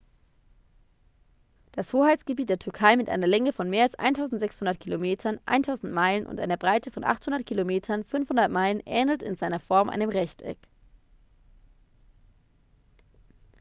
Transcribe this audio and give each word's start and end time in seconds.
das 1.73 1.93
hoheitsgebiet 1.93 2.49
der 2.49 2.57
türkei 2.57 2.95
mit 2.97 3.07
einer 3.07 3.27
länge 3.27 3.53
von 3.53 3.69
mehr 3.69 3.83
als 3.83 3.99
1.600 3.99 4.73
kilometern 4.79 5.39
1.000 5.45 5.93
meilen 5.93 6.25
und 6.25 6.39
einer 6.39 6.57
breite 6.57 6.89
von 6.89 7.03
800 7.03 7.45
kilometern 7.45 8.03
500 8.03 8.49
meilen 8.51 8.79
ähnelt 8.87 9.21
in 9.21 9.35
seiner 9.35 9.59
form 9.59 9.89
einem 9.91 10.09
rechteck 10.09 10.57